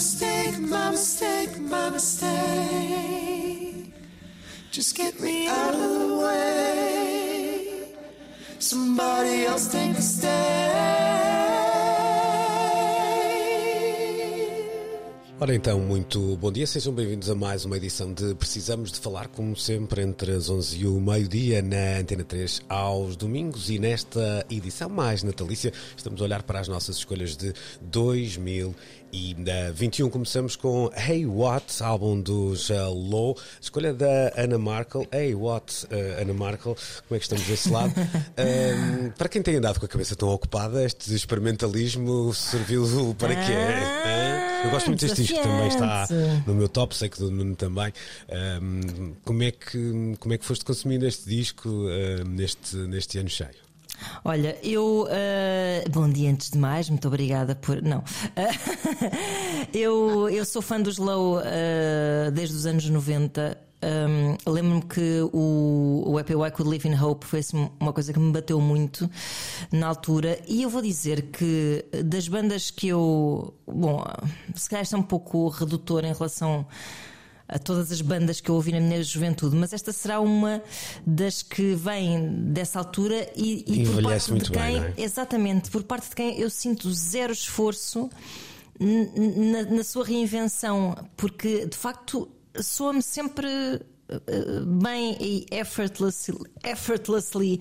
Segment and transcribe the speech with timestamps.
[0.00, 2.32] Mistake, my mistake, my mistake.
[4.70, 7.82] Just get me out of the way.
[8.58, 10.69] Somebody else take the stage.
[15.42, 19.26] Ora então, muito bom dia, sejam bem-vindos a mais uma edição de Precisamos de Falar,
[19.28, 24.44] como sempre, entre as 11 e o meio-dia na Antena 3 aos domingos e nesta
[24.50, 30.10] edição mais natalícia estamos a olhar para as nossas escolhas de 2021.
[30.10, 35.08] Começamos com Hey What, álbum dos uh, Low, escolha da Ana Markle.
[35.10, 36.74] Hey What, uh, Ana Markle,
[37.08, 37.94] como é que estamos desse lado?
[37.96, 43.52] Um, para quem tem andado com a cabeça tão ocupada, este experimentalismo serviu para quê?
[43.52, 44.49] Hã?
[44.64, 46.06] Eu gosto muito deste disco, também está
[46.46, 47.92] no meu top, sei que do Nuno também.
[48.62, 53.28] Um, como, é que, como é que foste consumindo este disco um, neste, neste ano
[53.28, 53.70] cheio?
[54.24, 55.06] Olha, eu.
[55.10, 57.82] ah, bom dia antes de mais, muito obrigada por.
[57.82, 58.02] Não.
[59.74, 63.69] Eu, eu sou fã dos Low ah, desde os anos 90.
[63.82, 68.12] Um, Lembro-me que o, o Happy Why Could Live in Hope foi assim, uma coisa
[68.12, 69.08] que me bateu muito
[69.72, 70.38] na altura.
[70.46, 73.54] E eu vou dizer que das bandas que eu.
[73.66, 74.04] Bom,
[74.54, 76.66] se calhar é um pouco redutor em relação
[77.48, 80.62] a todas as bandas que eu ouvi na minha juventude, mas esta será uma
[81.04, 84.94] das que vem dessa altura e, e por parte de bem, quem, não é?
[84.96, 88.08] exatamente, por parte de quem eu sinto zero esforço
[88.78, 92.28] na, na sua reinvenção, porque de facto
[92.62, 97.60] soa-me sempre eh, bem e effortlessly, effortlessly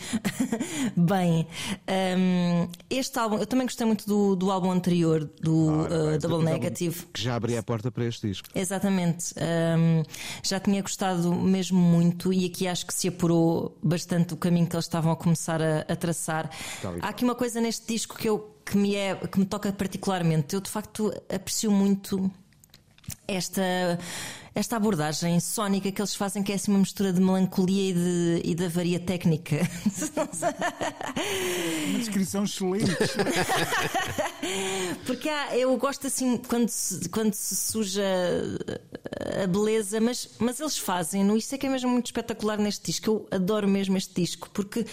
[0.98, 1.48] bem.
[1.88, 6.42] Um, este álbum, eu também gostei muito do, do álbum anterior, do Ora, uh, Double
[6.42, 7.06] então, Negative.
[7.14, 8.48] Que já abria a porta para este disco.
[8.56, 9.36] Exatamente.
[9.38, 10.04] Hum,
[10.44, 14.76] já tinha gostado mesmo muito e aqui acho que se apurou bastante o caminho que
[14.76, 16.50] eles estavam a começar a, a traçar.
[16.82, 19.46] Tal e Há aqui uma coisa neste disco que, eu, que, me é, que me
[19.46, 20.56] toca particularmente.
[20.56, 22.32] Eu de facto aprecio muito
[23.28, 23.98] esta,
[24.56, 28.42] esta abordagem sónica que eles fazem, que é assim uma mistura de melancolia e de,
[28.46, 29.58] e de avaria técnica.
[31.90, 32.92] Uma descrição excelente.
[35.06, 38.04] Porque há, eu gosto assim quando se, quando se suja
[39.44, 41.36] a beleza, mas, mas eles fazem-no.
[41.38, 43.10] Isso é que é mesmo muito espetacular neste disco.
[43.10, 44.86] Eu adoro mesmo este disco, porque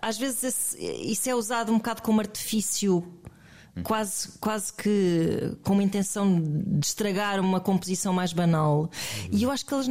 [0.00, 3.04] às vezes esse- isso é usado um bocado como artifício.
[3.82, 8.88] Quase, quase que com uma intenção de estragar uma composição mais banal.
[9.32, 9.88] E eu acho que eles.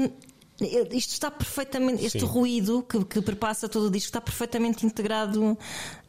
[0.91, 2.05] Isto está perfeitamente.
[2.05, 2.25] Este Sim.
[2.25, 5.57] ruído que, que perpassa todo o disco está perfeitamente integrado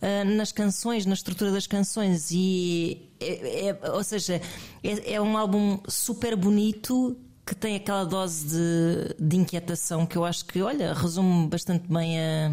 [0.01, 2.31] ah, nas canções, na estrutura das canções.
[2.31, 3.09] E.
[3.19, 4.41] é- é- ou seja,
[4.83, 10.25] é, é um álbum super bonito que tem aquela dose de, de inquietação que eu
[10.25, 12.53] acho que, olha, resume bastante bem a.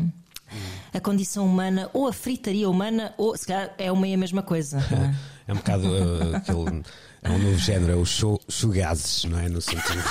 [0.94, 4.42] A condição humana, ou a fritaria humana, ou se calhar é uma e a mesma
[4.42, 4.80] coisa.
[4.80, 5.32] é?
[5.48, 6.84] É um bocado uh, aquele.
[7.24, 9.48] É um novo género, é o show, showgazes, não é?
[9.48, 10.04] No sentido.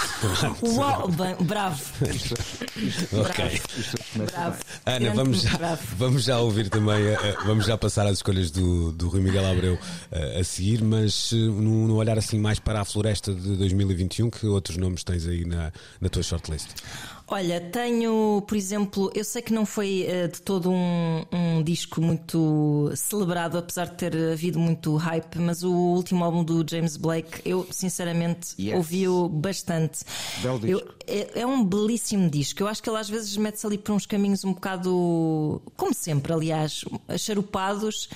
[0.77, 1.83] Uau, bem, bravo.
[3.13, 3.61] ok.
[4.15, 4.59] Bravo.
[4.87, 5.83] Ana, vamos já, bravo.
[5.97, 9.45] vamos já ouvir também, eh, eh, vamos já passar às escolhas do, do Rui Miguel
[9.45, 9.79] Abreu
[10.13, 14.47] eh, a seguir, mas no, no olhar assim mais para a floresta de 2021, que
[14.47, 16.69] outros nomes tens aí na, na tua shortlist?
[17.33, 22.01] Olha, tenho, por exemplo, eu sei que não foi eh, de todo um, um disco
[22.01, 27.41] muito celebrado, apesar de ter havido muito hype, mas o último álbum do James Blake,
[27.45, 28.75] eu sinceramente Yes.
[28.75, 30.01] ouvi-o bastante.
[30.43, 30.81] Belo disco.
[30.81, 32.63] Eu- é, é um belíssimo disco.
[32.65, 36.33] Eu acho que ele às vezes mete-se ali por uns caminhos um bocado, como sempre,
[36.33, 38.09] aliás, acharupados.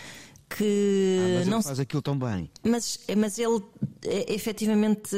[0.56, 2.50] Que Ah, mas não ele faz aquilo tão bem.
[2.62, 3.62] mas, mas ele
[4.04, 5.16] é, efetivamente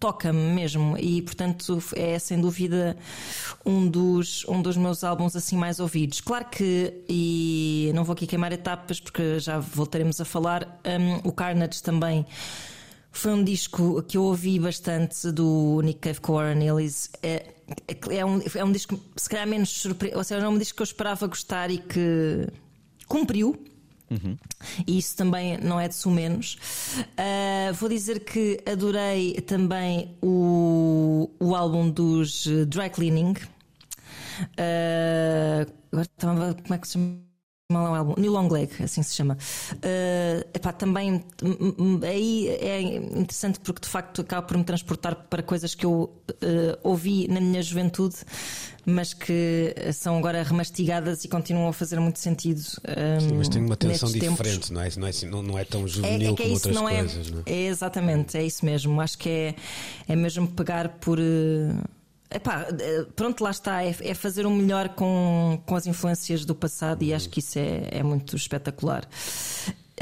[0.00, 2.96] toca-me mesmo e portanto é sem dúvida
[3.64, 6.22] um dos, um dos meus álbuns assim mais ouvidos.
[6.22, 11.32] Claro que, e não vou aqui queimar etapas porque já voltaremos a falar, hum, o
[11.32, 12.26] Carnage também
[13.12, 17.10] foi um disco que eu ouvi bastante do Nick Cave com Warren Ellis.
[17.22, 17.54] É,
[18.08, 20.82] é, um, é um disco se calhar menos surpreendente, ou seja, é um disco que
[20.82, 22.48] eu esperava gostar e que
[23.06, 23.62] cumpriu.
[24.86, 26.58] E isso também não é de sumenos.
[27.16, 33.34] Uh, vou dizer que adorei também o, o álbum dos eh, Dry Cleaning.
[34.58, 35.70] Uh,
[36.26, 36.54] agora.
[36.54, 37.29] Como é que se chama?
[37.78, 39.36] O álbum, New Long Leg, assim se chama.
[39.74, 41.24] Uh, epá, também
[42.06, 46.12] aí é interessante porque de facto acaba por me transportar para coisas que eu uh,
[46.82, 48.16] ouvi na minha juventude,
[48.84, 52.60] mas que são agora remastigadas e continuam a fazer muito sentido.
[52.60, 54.28] um, Sim, mas tem uma tensão tempos.
[54.28, 54.88] diferente, não é?
[54.96, 56.90] Não é, assim- não, não é tão É, juvenil é que é como isso, outras
[56.92, 57.42] é, coisas, não é?
[57.52, 59.00] é exatamente, é isso mesmo.
[59.00, 59.54] Acho que é,
[60.08, 61.18] é mesmo pegar por.
[61.18, 61.74] eh,
[62.30, 63.82] epá, eh, pronto, lá está.
[63.84, 67.58] É, é fazer o melhor com, com as influências do passado e acho que isso
[67.58, 69.06] é, é muito espetacular.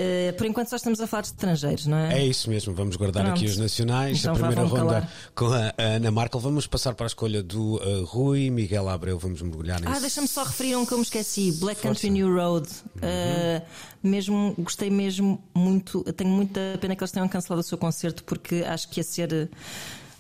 [0.01, 2.21] Eh, por enquanto só estamos a falar de estrangeiros, não é?
[2.21, 3.37] É isso mesmo, vamos guardar Pronto.
[3.37, 4.21] aqui os nacionais.
[4.21, 5.13] Então a primeira ronda calar.
[5.35, 6.39] com a Ana Markel.
[6.39, 9.19] Vamos passar para a escolha do uh, Rui Miguel Abreu.
[9.19, 10.03] Vamos mergulhar Ah, nesse.
[10.03, 11.89] deixa-me só referir um que eu me esqueci: Black Força.
[11.89, 12.69] Country New Road.
[12.99, 13.61] Uh,
[14.01, 16.05] mesmo, gostei mesmo muito.
[16.13, 19.51] Tenho muita pena que eles tenham cancelado o seu concerto porque acho que ia ser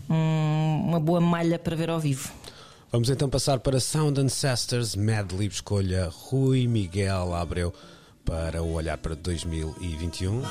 [0.09, 2.31] hum, uma boa malha para ver ao vivo.
[2.91, 5.53] Vamos então passar para Sound Ancestors Madlib.
[5.53, 7.73] Escolha Rui Miguel Abreu
[8.25, 10.43] para o olhar para 2021.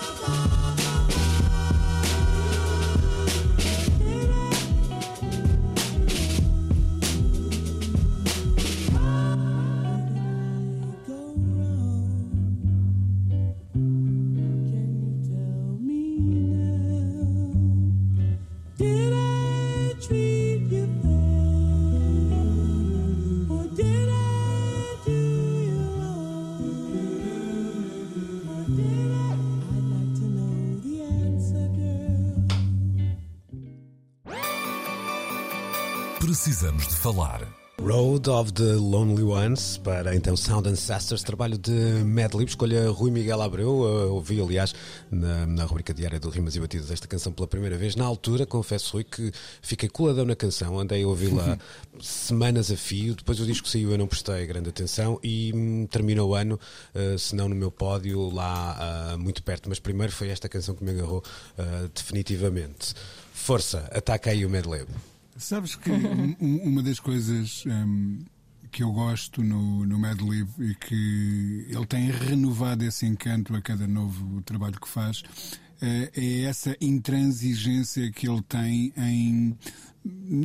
[38.27, 41.71] Of the Lonely Ones para então Sound Ancestors, trabalho de
[42.03, 43.69] Madlib, escolha Rui Miguel Abreu.
[43.69, 44.75] Uh, ouvi, aliás,
[45.09, 47.95] na, na rubrica diária do Rimas e Batidas esta canção pela primeira vez.
[47.95, 49.31] Na altura, confesso, Rui, que
[49.62, 51.57] fiquei coladão na canção, andei a ouvi-la
[52.01, 53.15] semanas a fio.
[53.15, 56.59] Depois o disco saiu, eu não prestei grande atenção e hum, terminou o ano,
[56.94, 59.69] uh, se não no meu pódio, lá uh, muito perto.
[59.69, 61.24] Mas primeiro foi esta canção que me agarrou
[61.94, 62.94] definitivamente.
[63.31, 64.88] Força, ataca aí o Madlib.
[65.38, 68.19] Sabes que um- um- uma das coisas hum,
[68.72, 73.62] que eu gosto no, no Mad Lib e que ele tem renovado esse encanto a
[73.62, 75.24] cada novo trabalho que faz
[75.81, 79.56] eh, é essa intransigência que ele tem em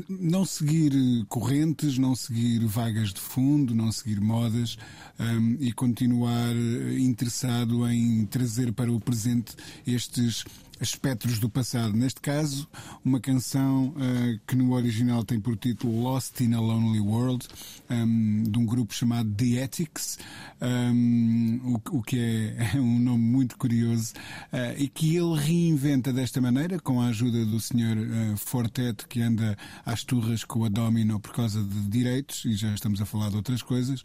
[0.08, 0.92] não seguir
[1.28, 4.76] correntes, não seguir vagas de fundo, não seguir modas
[5.18, 9.54] hum, e continuar eh, interessado em trazer para o presente
[9.86, 10.44] estes
[10.82, 11.92] espectros do passado.
[11.92, 12.68] Neste caso,
[13.04, 17.46] uma canção eh, que no original tem por título Lost in a Lonely World,
[17.88, 20.18] um, de um grupo chamado The Ethics,
[20.60, 22.18] um, o, o que
[22.74, 24.14] é, um nome muito curioso,
[24.52, 29.56] eh, e que ele reinventa desta maneira, com a ajuda do eh, Fortet, que anda
[29.84, 33.36] às turras com a Domino por causa de direitos, e já estamos a falar de
[33.36, 34.02] outras coisas,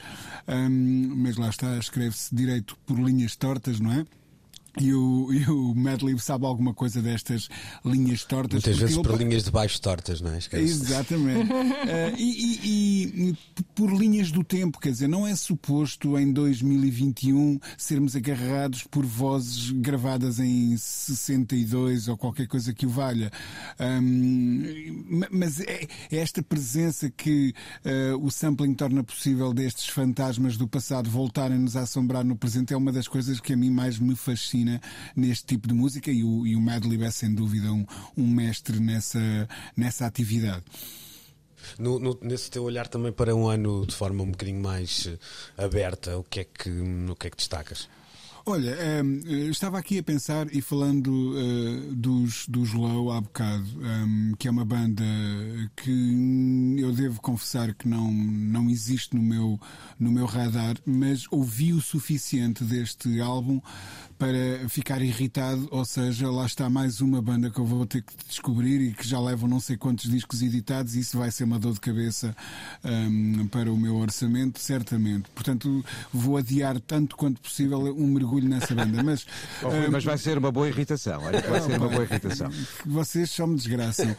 [0.48, 4.06] um, mas lá está, escreve-se direito por linhas tortas, não é?
[4.80, 7.50] E o, e o Madlib sabe alguma coisa destas
[7.84, 8.64] linhas tortas.
[8.64, 10.38] Muitas vezes por linhas de baixo tortas, não é?
[10.38, 10.64] Esquece.
[10.64, 11.52] Exatamente.
[11.88, 13.36] Eh, e, e- e
[13.76, 19.72] por linhas do tempo, quer dizer, não é suposto em 2021 sermos agarrados por vozes
[19.72, 23.32] gravadas em 62 ou qualquer coisa que o valha.
[23.80, 27.54] Ma- mas é, é esta presença que
[27.86, 32.78] eh, o sampling torna possível destes fantasmas do passado voltarem-nos a assombrar no presente é
[32.78, 34.67] uma das coisas que a mim mais me fascina
[35.16, 37.86] neste tipo de música e o, e o Madlib é sem dúvida um,
[38.18, 39.20] um mestre nessa,
[39.76, 40.64] nessa atividade.
[41.78, 45.64] No- no- nesse teu olhar também para um ano de forma um bocadinho mais eh,
[45.64, 47.90] aberta, o que é que, o que, é que destacas?
[48.50, 53.66] Olha, hum, eh, estava aqui a pensar e falando eh, dos, dos Low há bocado,
[53.76, 55.04] hum, que é uma banda
[55.76, 59.60] que eu devo confessar que não, não existe no meu,
[60.00, 63.60] no meu radar, mas ouvi o suficiente deste álbum
[64.18, 68.14] para ficar irritado, ou seja, lá está mais uma banda que eu vou ter que
[68.28, 71.60] descobrir e que já levam não sei quantos discos editados e isso vai ser uma
[71.60, 72.36] dor de cabeça
[72.84, 75.30] hum, para o meu orçamento, certamente.
[75.36, 79.02] Portanto, vou adiar tanto quanto possível um mergulho nessa banda.
[79.04, 79.26] Mas,
[79.64, 81.22] Oh, Rui, hum, mas vai ser uma boa irritação.
[81.24, 82.50] Olha, que vai ser uma boa irritação.
[82.86, 84.16] vocês só me desgraçam.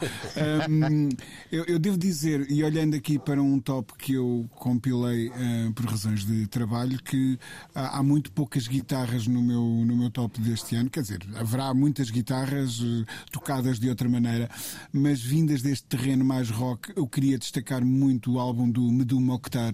[0.69, 1.09] Hum,
[1.51, 5.85] eu, eu devo dizer, e olhando aqui para um top que eu compilei hum, por
[5.85, 7.39] razões de trabalho, que
[7.73, 10.89] há, há muito poucas guitarras no meu, no meu top deste ano.
[10.89, 14.49] Quer dizer, haverá muitas guitarras eh, tocadas de outra maneira,
[14.91, 19.73] mas vindas deste terreno mais rock, eu queria destacar muito o álbum do Medum Mokhtar,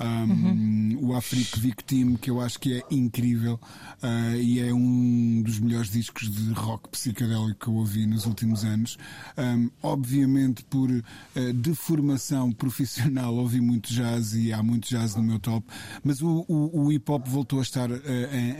[0.00, 3.60] hum, o Afrique Victim, que eu acho que é incrível.
[4.02, 8.64] Ah, e é um dos melhores discos de rock psicadélico que eu ouvi nos últimos
[8.64, 8.96] anos.
[9.36, 15.38] Ahm, obviamente, por ah, deformação profissional, ouvi muito jazz e há muito jazz no meu
[15.38, 15.66] top,
[16.02, 17.96] mas o, o- o hip hop voltou a estar ah,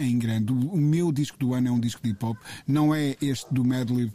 [0.01, 0.53] em, em grande.
[0.53, 3.53] O, o meu disco do ano é um disco de hip hop, não é este
[3.53, 4.13] do Madlib,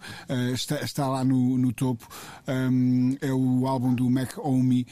[0.53, 2.07] está, está lá no, no topo.
[2.47, 4.85] Ahm, é o álbum do Mac Omi,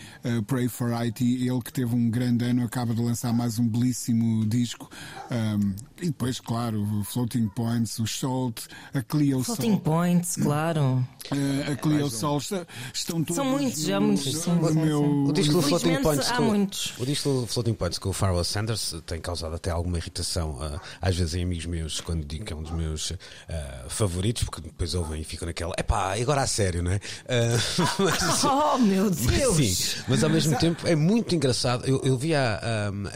[0.47, 4.45] Pray for IT, ele que teve um grande ano, acaba de lançar mais um belíssimo
[4.45, 4.89] disco.
[5.31, 5.73] Ahm,
[6.07, 8.61] e depois, claro, o Floating Points, o Salt,
[8.93, 9.83] a Clio Floating Salt.
[9.83, 11.05] Points, claro.
[11.31, 14.79] eh, a Clio Sol está- estão todos São muitos, já no, muitos, no sim, sim,
[14.79, 16.31] meu- O disco do Floating Points.
[16.31, 16.93] há com- muitos.
[16.97, 20.79] O disco do Floating Points com o Pharrell Sanders tem causado até alguma irritação, ah,
[21.01, 23.13] às vezes em amigos meus, quando digo que é um dos meus
[23.49, 26.99] ah, favoritos, porque depois ouvem e ficam naquela, epá, agora a sério, não é?
[27.99, 29.55] Mas- Oh meu mas Deus!
[29.57, 31.85] Sim, mas ao mesmo tempo é muito engraçado.
[31.85, 32.59] Eu, eu vi a,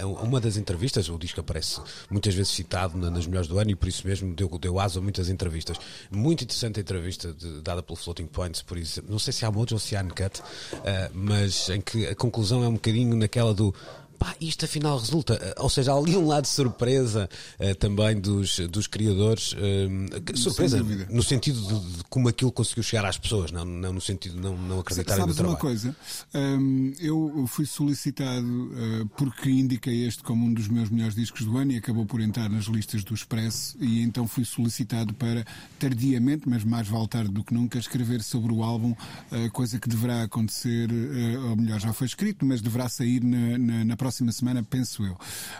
[0.02, 1.80] a- uma das entrevistas, o disco aparece
[2.10, 5.00] muitas vezes citado na- nas melhores do ano e por isso mesmo deu, deu asa
[5.00, 5.78] a muitas entrevistas.
[6.10, 9.52] Muito interessante a entrevista de- dada pelo Floating Points, por isso, não sei se há
[9.52, 10.42] Mojo ou se há Uncut,
[10.86, 13.76] ah, mas em que a conclusão é um bocadinho naquela do.
[14.22, 15.56] Pá, isto afinal resulta.
[15.58, 17.28] Ah, Ou seja, há ali um lado de surpresa
[17.60, 19.56] ah, também dos, dos criadores.
[20.24, 20.78] que- surpresa
[21.10, 24.42] no sentido de, de como aquilo conseguiu chegar às pessoas, não, não no sentido de
[24.42, 25.60] não, não acreditarem no Sabes uma trabalho.
[25.60, 25.96] coisa?
[26.36, 31.58] Hum, eu fui solicitado uh, porque indiquei este como um dos meus melhores discos do
[31.58, 35.44] ano e acabou por entrar nas listas do Expresso e então fui solicitado para
[35.80, 39.90] tardiamente, mas mais vale tarde do que nunca, escrever sobre o álbum, uh, coisa que
[39.90, 44.11] deverá acontecer, uh, ou melhor, já foi escrito, mas deverá sair na, na- na próxima
[44.12, 45.18] semana, penso eu.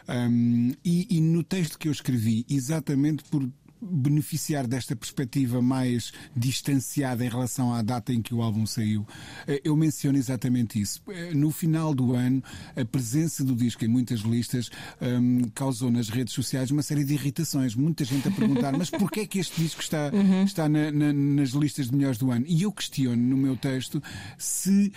[0.10, 3.48] Hum, e, e no texto que eu escrevi, exatamente por
[3.84, 9.08] beneficiar desta perspectiva mais distanciada em relação à data em que o álbum saiu,
[9.48, 11.02] eh, eu menciono exatamente isso.
[11.10, 12.44] Eh, No final do ano,
[12.76, 14.70] a presença do disco em muitas listas
[15.02, 17.74] hum, causou nas redes sociais uma série de irritações.
[17.74, 20.12] Muita gente a perguntar, mas porquê é que este disco está,
[20.46, 22.46] está na- na- nas listas de melhores do ano?
[22.48, 24.00] E eu questiono no meu texto
[24.38, 24.94] se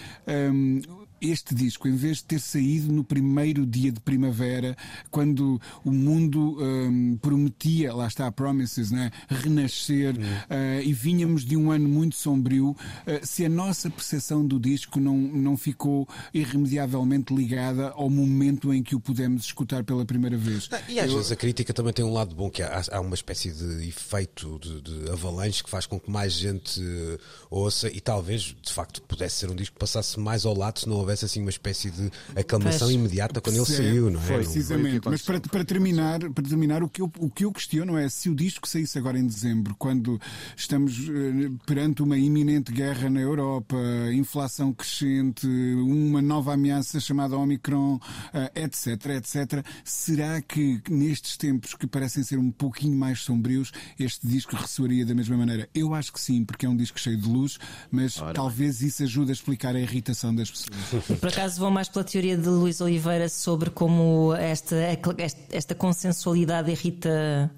[0.53, 0.83] hum,
[1.21, 4.77] este disco, em vez de ter saído no primeiro dia de primavera,
[5.11, 10.17] quando o mundo hum, prometia, lá está a Promises, né, renascer,
[10.51, 15.01] eh, e vinhamos de um ano muito sombrio, eh, se a nossa percepção do disco
[15.01, 20.69] não, não ficou irremediavelmente ligada ao momento em que o pudemos escutar pela primeira vez.
[20.89, 23.53] E às vezes a crítica também tem um lado bom, que há, há uma espécie
[23.53, 27.19] de efeito de, de avalanche que faz com que mais gente eh,
[27.51, 30.89] ouça e talvez, de facto, pudesse ser um disco que passasse mais ao lado se
[30.89, 34.23] não houvesse assim uma espécie de aclamação imediata quando ele saiu, não é?
[34.23, 37.97] foi, Precisamente, mas para, para terminar, para terminar o, que eu, o que eu questiono
[37.97, 40.21] é se o disco saísse agora em dezembro, quando
[40.57, 43.77] estamos eh, perante uma iminente guerra na Europa,
[44.13, 47.99] inflação crescente, uma nova ameaça chamada Omicron,
[48.33, 54.27] eh, etc, etc, será que nestes tempos que parecem ser um pouquinho mais sombrios, este
[54.27, 55.69] disco ressoaria da mesma maneira?
[55.75, 57.59] Eu acho que sim, porque é um disco cheio de luz,
[57.91, 60.94] mas talvez isso ajude a explicar a irritação das pessoas.
[61.21, 66.71] Por acaso vou mais pela teoria de Luís Oliveira sobre como esta, esta, esta consensualidade
[66.71, 67.51] irrita.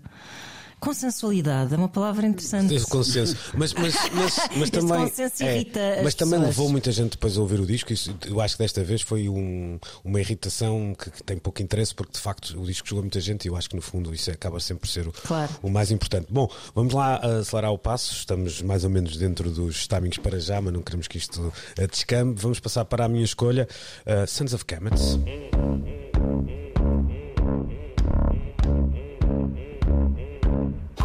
[0.86, 2.68] Consensualidade é uma palavra interessante.
[2.68, 3.36] Teve consenso.
[3.54, 4.98] Mas, mas, mas, mas também.
[5.00, 6.56] consenso é, mas também pessoas.
[6.56, 7.92] levou muita gente depois a ouvir o disco.
[7.92, 11.94] Isso, eu acho que desta vez foi um- uma irritação que, que tem pouco interesse,
[11.94, 14.14] porque de facto o disco chegou a muita gente e eu acho que no fundo
[14.14, 15.50] isso acaba sempre por ser o, Claro.
[15.62, 16.28] o mais importante.
[16.30, 18.12] Bom, vamos lá acelerar o passo.
[18.14, 21.86] Estamos mais ou menos dentro dos timings para já, mas não queremos que isto eh,
[21.86, 22.40] descambe.
[22.40, 23.66] Vamos passar para a minha escolha:
[24.06, 24.94] uh, Sons of Kemet.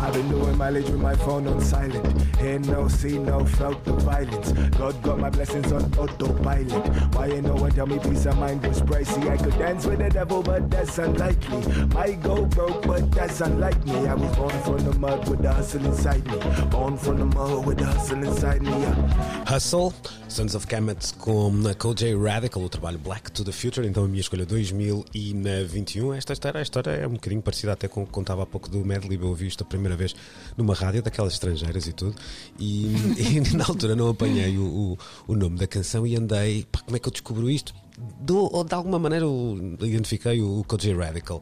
[0.02, 2.36] I've been doing mileage with my phone on silent.
[2.38, 4.52] Hear no, see no, felt the violence.
[4.78, 7.16] God got my blessings on autopilot.
[7.16, 9.30] Why ain't no one tell me peace of mind was pricey?
[9.30, 11.86] I could dance with the devil, but that's unlikely.
[11.94, 13.42] Might go broke, but that's.
[13.42, 16.38] I was born from the mud with the hustle inside me.
[16.70, 18.70] Born from the mud with the hustle inside me.
[18.70, 19.44] Yeah.
[19.46, 19.94] Hustle,
[20.28, 24.08] Sons of Kemet com a J Radical, o trabalho Black to the Future, então a
[24.08, 26.14] minha escolha 2021.
[26.14, 28.70] Esta história, a história é um bocadinho parecida até com o que contava há pouco
[28.70, 29.22] do Madlib.
[29.22, 30.16] Eu ouvi isto a primeira vez
[30.58, 32.16] numa rádio, daquelas estrangeiras e tudo,
[32.60, 32.86] e,
[33.38, 36.98] e na altura não apanhei o, o, o nome da canção e andei, pá, como
[36.98, 37.74] é que eu descubro isto?
[37.98, 41.42] Do, ou de alguma maneira eu identifiquei o, o J Radical.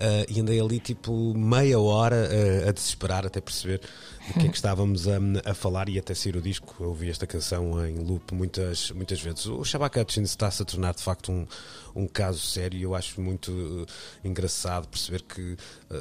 [0.00, 3.82] Uh, e andei ali tipo meia hora uh, a desesperar até perceber
[4.28, 6.74] do que é que estávamos a, a falar e até sair o disco.
[6.80, 9.44] Eu ouvi esta canção em loop muitas, muitas vezes.
[9.44, 11.46] O Shabaka Hutchins está-se a tornar de facto um,
[11.94, 13.86] um caso sério e eu acho muito uh,
[14.24, 15.54] engraçado perceber que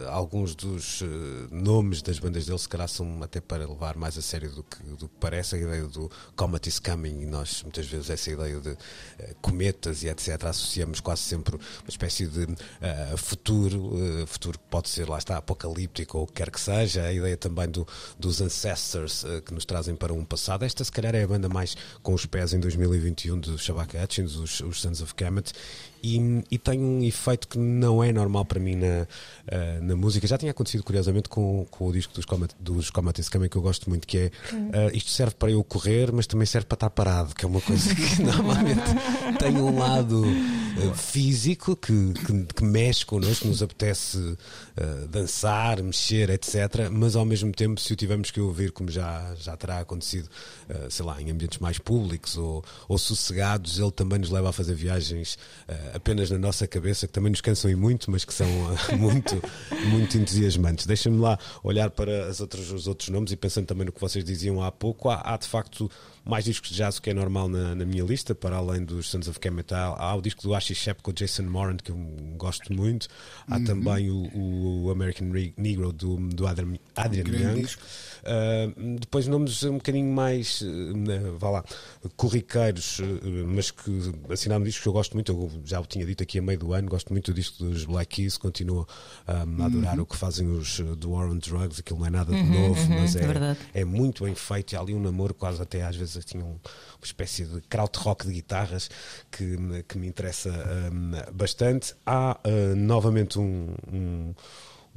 [0.07, 1.03] alguns dos
[1.51, 4.81] nomes das bandas dele se calhar são até para levar mais a sério do que,
[4.95, 8.59] do que parece a ideia do Comet is Coming e nós muitas vezes essa ideia
[8.61, 8.77] de
[9.41, 12.47] cometas 80s e etc., associamos quase sempre uma espécie de
[12.81, 13.93] ah, futuro,
[14.23, 17.13] ah, futuro que pode ser, lá está, apocalíptico ou o que quer que seja, a
[17.13, 20.63] ideia também do- dos ancestors ah, que nos trazem para um passado.
[20.63, 24.35] Esta, se calhar, é a banda mais com os pés em 2021 do Shabaka Hutchins,
[24.35, 25.51] os, os Sons of Kemet.
[26.01, 29.07] E, e tem um efeito que não é normal para mim na,
[29.51, 30.27] ah, na música.
[30.27, 33.61] Já tinha acontecido, curiosamente, com, com o disco dos Comet, dos Comet Scammer, que eu
[33.61, 34.31] gosto muito, que é
[34.73, 37.61] ah, isto serve para eu correr, mas também serve para estar parado, que é uma
[37.61, 38.81] coisa que normalmente
[39.39, 44.37] tem um lado ah, físico que, que, que mexe connosco, nos apetece
[44.77, 46.89] ah, dançar, mexer, etc.
[46.91, 50.29] Mas ao mesmo tempo, se o tivermos que ouvir, como já, já terá acontecido,
[50.89, 54.75] sei lá, em ambientes mais públicos ou, ou sossegados, ele também nos leva a fazer
[54.75, 55.37] viagens
[55.93, 59.41] apenas na nossa cabeça, que também nos cansam e muito, mas que são ah, muito,
[59.89, 60.85] muito entusiasmantes.
[60.85, 64.23] Deixem-me lá olhar para as outras, os outros nomes e pensando também no que vocês
[64.23, 65.89] diziam há pouco, há, há de facto
[66.25, 69.09] mais discos de jazz do que é normal na, na minha lista, para além dos
[69.09, 69.73] Sons of Kemet.
[69.73, 71.97] Há, há o disco do Ashi Shep com o Jason Moran, que eu
[72.37, 73.07] gosto muito.
[73.47, 77.65] Há também o, o American Negro do, do Adrian, Young.
[78.19, 81.65] Uh, depois nomes um bocadinho mais, uh, vá lá,
[82.17, 83.03] corriqueiros, uh,
[83.47, 83.91] mas que
[84.29, 85.31] assinaram discos que eu gosto muito.
[85.31, 86.89] Eu já o tinha dito aqui a meio do ano.
[86.89, 88.37] Gosto muito do disco dos Black Keys.
[88.37, 88.87] Continuo
[89.27, 91.79] um, a adorar o que fazem os uh, do War on Drugs.
[91.79, 93.19] Aquilo não é nada de novo, mas é
[93.73, 94.73] é, é muito bem feito.
[94.73, 98.25] E há ali um namoro, quase até às vezes tinha um- uma espécie de krautrock
[98.27, 98.89] de guitarras
[99.31, 99.57] que,
[99.87, 100.49] que me interessa
[100.91, 101.95] um, bastante.
[102.05, 104.33] Há uh, novamente um- um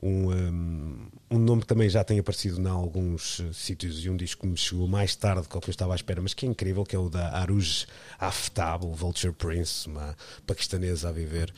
[0.02, 4.42] um, um, nome que também já tem aparecido em alguns eh, sítios e um disco
[4.42, 6.84] que me chegou mais tarde do que eu estava à espera, mas que é incrível,
[6.84, 7.86] que é o da Aruj
[8.18, 11.52] Aftab, o Vulture Prince, uma paquistanesa a viver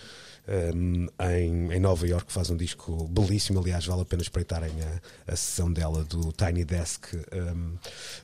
[0.46, 5.32] um, em, em Nova York, faz um disco belíssimo, aliás, vale a pena espreitarem a,
[5.32, 7.78] a sessão dela do Tiny Desk um,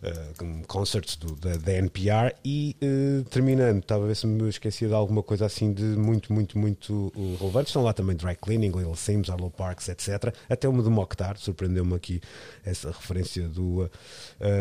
[0.06, 4.48] uh, um concert do, da, da NPR e uh, terminando, estava a ver se me
[4.48, 7.68] esquecia de alguma coisa assim de muito, muito, muito relevante.
[7.68, 10.34] Estão lá também Dry Cleaning, Little Sims, Arlo Parks, etc.
[10.48, 12.20] Até uma do Mokhtar, surpreendeu-me aqui
[12.64, 13.90] essa referência do, uh,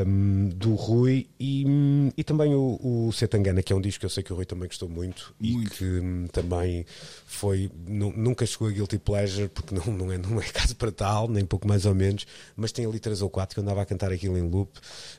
[0.07, 1.65] um, do Rui e,
[2.17, 4.45] e também o, o Setangana, que é um disco que eu sei que o Rui
[4.45, 5.71] também gostou muito, e Muito.
[5.71, 6.85] que hum, também
[7.25, 10.91] foi, nu- nunca chegou a Guilty Pleasure, porque não, não, é, não é caso para
[10.91, 13.81] tal, nem pouco mais ou menos, mas tem ali três ou quatro que eu andava
[13.81, 14.71] a cantar aquilo em loop,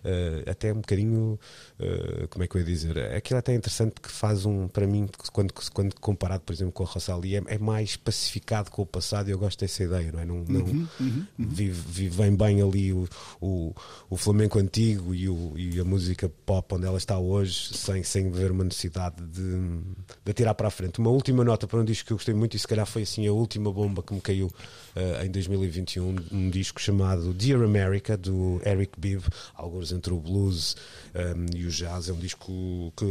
[0.04, 1.38] eh, até um bocadinho,
[1.78, 2.98] eh, como é que eu ia dizer?
[3.14, 6.82] Aquilo até é interessante que faz um, para mim, quando, quando comparado, por exemplo, com
[6.84, 10.20] a Rosalie, é, é mais pacificado com o passado e eu gosto dessa ideia, não
[10.20, 10.24] é?
[10.24, 10.88] Não, não Vive,
[11.50, 13.08] vive bem, bem ali o,
[13.40, 13.74] o,
[14.08, 18.30] o flamenco antigo e, o, e a música pop onde ela está hoje, sem, sem
[18.30, 19.80] ver uma necessidade de,
[20.24, 20.98] de atirar para a frente.
[20.98, 23.26] Uma última nota para um disco que eu gostei muito e se calhar foi assim
[23.26, 24.50] a última bomba que me caiu
[24.94, 29.22] eh, em 2021, um disco chamado Dear America, do Eric Bibb,
[29.54, 30.76] alguns entre o blues
[31.14, 32.08] um, e o jazz.
[32.08, 33.04] É um disco que,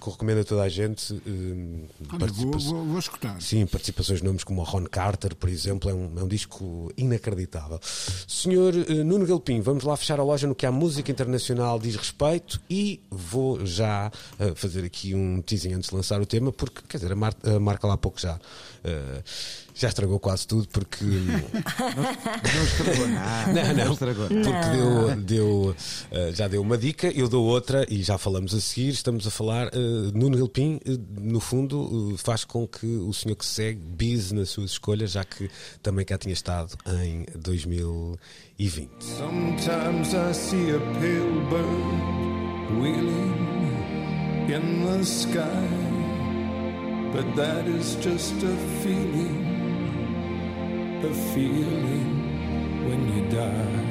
[0.00, 1.12] que recomendo a toda a gente.
[1.26, 3.40] um, Olha, vou, vou, vou escutar.
[3.40, 6.92] Sim, participações de nomes como o Ron Carter, por exemplo, é um, é um disco
[6.96, 7.78] inacreditável.
[8.26, 11.96] Senhor eh, Nuno Galpim, vamos lá fechar a loja no que a música internacional diz
[11.96, 16.80] respeito e vou já eh, fazer aqui um teasing antes de lançar o tema, porque,
[16.88, 18.38] quer dizer, a, Mar- a Marca lá há pouco já.
[18.84, 19.22] eh,
[19.78, 23.52] já estragou quase tudo porque Não estragou nada.
[23.52, 24.76] não, não, estragou porque nada.
[24.76, 25.76] deu, deu,
[26.10, 28.88] eh, já deu uma dica, eu dou outra e já falamos a seguir.
[28.88, 29.78] Estamos a falar, eh,
[30.14, 34.48] Nuno Galpim, eh, no fundo, eh, faz com que o senhor que segue bise nas
[34.48, 35.50] suas escolhas, já que
[35.82, 38.88] também cá tinha estado em 2020.
[39.00, 43.36] Sometimes I see a pale bird wheeling
[44.48, 45.68] in the sky,
[47.12, 49.55] but that is just a feeling,
[51.04, 53.85] a feeling when you die.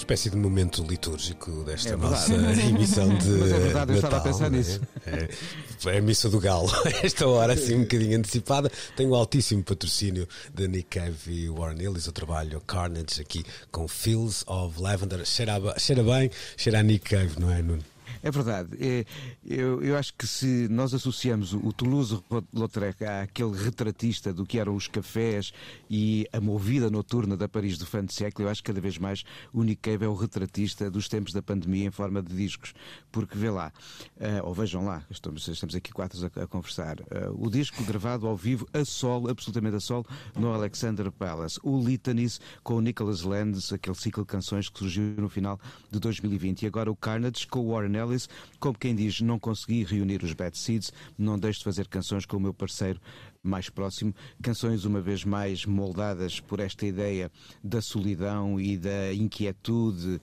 [0.00, 2.68] Espécie de momento litúrgico desta É nossa verdade.
[2.68, 3.28] emissão de.
[3.28, 4.50] Mas é verdade, eu estava a Natal, pensar é?
[4.50, 4.80] nisso.
[5.06, 6.70] É, é a missa do Galo,
[7.02, 8.70] esta hora assim um bocadinho antecipada.
[8.96, 12.06] Tenho o altíssimo patrocínio da Nick Cave e Warren Ellis.
[12.06, 15.24] Eu trabalho Carnage aqui com Fields of Lavender.
[15.24, 17.84] Cheira, cheira bem, cheira a Nick Cave, não é, Nuno?
[18.22, 18.76] É verdade.
[18.78, 19.04] É,
[19.44, 24.86] eu, eu acho que se nós associamos o Toulouse-Lautrec àquele retratista do que eram os
[24.86, 25.52] cafés
[25.88, 28.98] e a movida noturna da Paris do fim de século, eu acho que cada vez
[28.98, 32.74] mais o Nick Cave é o retratista dos tempos da pandemia em forma de discos.
[33.10, 33.72] Porque vê lá,
[34.18, 38.26] eh, ou vejam lá, estamos, estamos aqui quatro a, a conversar, eh, o disco gravado
[38.26, 40.06] ao vivo, a solo, absolutamente a solo,
[40.36, 41.58] no Alexander Palace.
[41.62, 45.58] O Litanies com o Nicholas Landes, aquele ciclo de canções que surgiu no final
[45.90, 46.62] de 2020.
[46.62, 48.09] E agora o Carnage com o Warren Ellis,
[48.58, 52.36] como quem diz, não consegui reunir os Bad Seeds, não deixo de fazer canções com
[52.36, 53.00] o meu parceiro
[53.42, 57.30] mais próximo, canções uma vez mais moldadas por esta ideia
[57.64, 60.20] da solidão e da inquietude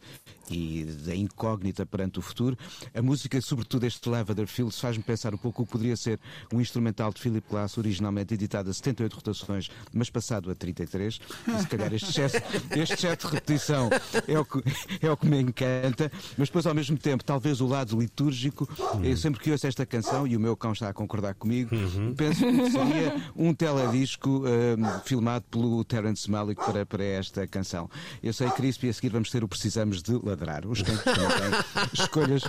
[0.49, 2.57] e da incógnita perante o futuro.
[2.93, 6.19] A música, sobretudo este Lavender Fields, faz-me pensar um pouco o que poderia ser
[6.53, 11.19] um instrumental de Philip Glass, originalmente editado a 78 rotações, mas passado a 33.
[11.47, 12.38] E se calhar este excesso,
[12.75, 13.89] este excesso de repetição
[14.27, 14.63] é o, que,
[15.01, 18.67] é o que me encanta, mas depois ao mesmo tempo, talvez o lado litúrgico,
[19.03, 21.69] eu sempre que ouço esta canção, e o meu cão está a concordar comigo,
[22.15, 27.89] penso que seria um teledisco hum, filmado pelo Terence Malick para, para esta canção.
[28.21, 30.67] Eu sei, Crispy, a seguir vamos ter o Precisamos de Ladrar.
[30.67, 30.95] Os têm
[31.93, 32.43] escolhas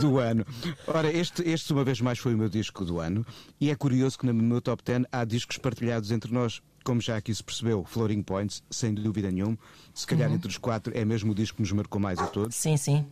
[0.00, 0.44] do ano.
[0.86, 3.24] Ora, este, este uma vez mais foi o meu disco do ano
[3.60, 6.60] e é curioso que no meu top 10 há discos partilhados entre nós.
[6.84, 9.56] Como já aqui se percebeu, Floating Points, sem dúvida nenhuma.
[9.94, 12.56] Se calhar entre os quatro é mesmo o disco que nos marcou mais a todos.
[12.56, 13.06] Sim, sim.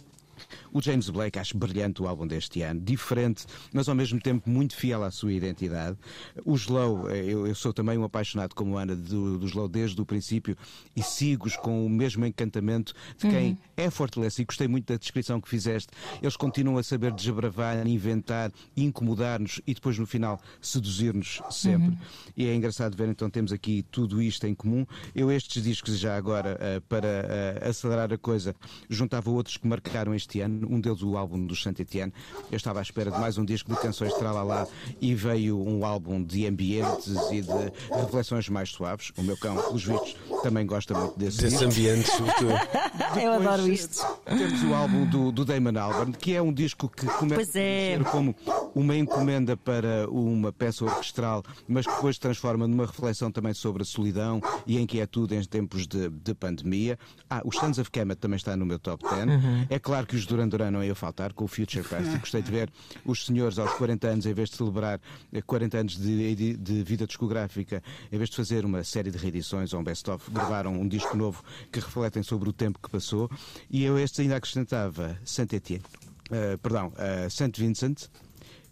[0.73, 4.75] O James Blake acho brilhante o álbum deste ano, diferente, mas ao mesmo tempo muito
[4.75, 5.97] fiel à sua identidade.
[6.45, 10.01] O Slow, eh, eu, eu sou também um apaixonado como Ana do, do Slow desde
[10.01, 10.57] o princípio
[10.95, 15.41] e sigo-os com o mesmo encantamento de quem é fortalece e gostei muito da descrição
[15.41, 15.89] que fizeste.
[16.23, 21.99] Eles continuam a saber desbravar, inventar, incomodar-nos e depois no final seduzir-nos sempre.
[22.37, 24.87] E é engraçado ver então temos aqui tudo isto em comum.
[25.15, 28.55] Eu estes discos já agora eh, para eh, acelerar a coisa
[28.89, 32.13] juntava outros que marcaram este ano, um deles o álbum do Saint Etienne.
[32.51, 34.67] Eu estava à espera de mais um disco de canções de Tralalá
[35.01, 39.11] e veio um álbum de ambientes e de reflexões mais suaves.
[39.17, 41.65] O meu cão, pelos vistos, também gosta muito desse, Desse disco.
[41.65, 42.51] ambiente, sobretudo.
[43.21, 44.07] Eu Depois, adoro isto.
[44.27, 47.95] Temos o álbum do, do Damon Albarn, que é um disco que começa é.
[47.95, 48.35] a ser como
[48.75, 53.83] uma encomenda para uma peça orquestral, mas que depois se transforma numa reflexão também sobre
[53.83, 56.99] a solidão e a inquietude em tempos de, de pandemia.
[57.29, 59.67] Ah, os Sons of Kemet também está no meu top 10.
[59.69, 62.17] É claro que os Duran Duran não ia faltar com o Future Past.
[62.19, 62.71] Gostei de ver
[63.05, 65.01] os senhores aos 40 anos, em vez de celebrar
[65.33, 69.19] eh, 40 anos de, de- de vida discográfica, em vez de fazer uma série de
[69.19, 73.31] reedições ou um best-of, gravaram um disco novo que refletem sobre o tempo que passou.
[73.71, 75.85] E eu este ainda acrescentava Saint Etienne,
[76.31, 78.09] eh, perdão, eh, Saint Vincent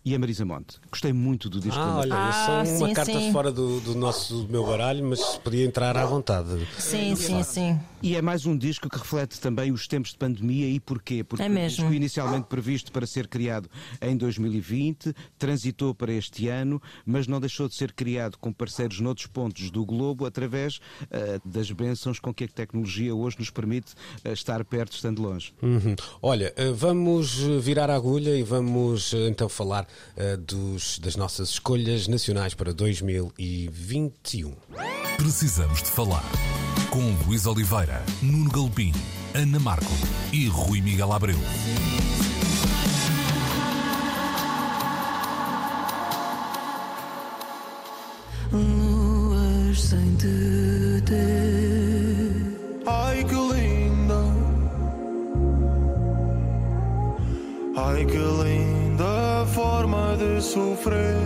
[0.04, 0.78] e a Marisa Monte.
[0.90, 3.32] Gostei muito do disco Ah, da olha, Ah, são uma sim, carta sim.
[3.32, 6.48] fora do, do nosso do meu baralho, mas podia entrar à vontade.
[6.78, 7.78] Sim, sim, sim.
[8.00, 11.24] E é mais um disco que reflete também os tempos de pandemia e porquê?
[11.24, 11.78] Porque É o mesmo.
[11.78, 13.68] disco inicialmente previsto para ser criado
[14.00, 19.26] em 2020, transitou para este ano, mas não deixou de ser criado com parceiros noutros
[19.26, 20.78] pontos do globo através
[21.10, 25.52] ah, das bênçãos com que a tecnologia hoje nos permite ah, estar perto estando longe.
[25.60, 25.96] Uhum.
[26.22, 32.08] Olha, eh, vamos virar a agulha e vamos então falar eh, dos, das nossas escolhas
[32.08, 34.54] nacionais para 2021.
[35.16, 36.24] Precisamos de falar
[36.90, 38.92] com Luís Oliveira, Nuno Galpim,
[39.34, 39.92] Ana Marco
[40.32, 41.38] e Rui Miguel Abreu.
[48.52, 52.32] Luas sem te ter.
[52.86, 54.22] Ai que linda,
[57.76, 58.77] ai que linda
[60.40, 61.16] sofrer.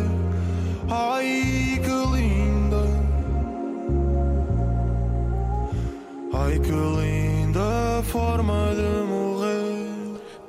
[0.91, 2.85] Ai que linda,
[6.35, 7.02] ai que linda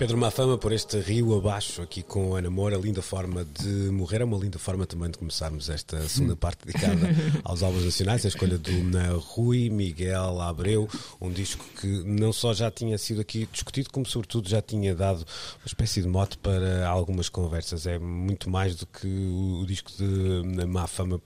[0.04, 4.20] Pedro Mafama por este rio abaixo aqui com a Namor, a linda forma de morrer.
[4.20, 7.08] É uma linda forma também de começarmos esta segunda parte dedicada
[7.42, 8.26] aos álbuns nacionais.
[8.26, 10.90] A escolha do Rui Miguel Abreu,
[11.22, 15.20] um disco que não só já tinha sido aqui discutido, como sobretudo já tinha dado
[15.20, 17.88] uma espécie de mote para algumas conversas.
[17.88, 21.18] É muito mais do que o, o disco de Mafama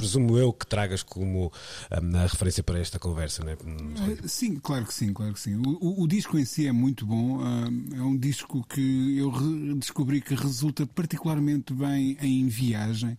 [0.00, 1.52] presumo eu que tragas como
[2.02, 3.56] hum, a referência para esta conversa, não é?
[4.12, 5.56] Eh, Sim, claro que sim, claro que sim.
[5.56, 7.40] O, o- disco em si é muito bom.
[7.42, 9.30] ah, é um disco que eu
[9.76, 13.16] descobri que resulta particularmente bem em viagem.